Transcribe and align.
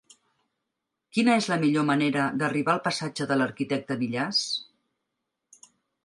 Quina 1.17 1.33
és 1.41 1.49
la 1.51 1.57
millor 1.63 1.83
manera 1.89 2.23
d'arribar 2.41 2.73
al 2.73 2.81
passatge 2.87 3.27
de 3.33 3.37
l'Arquitecte 3.41 3.97
Millàs? 4.05 4.41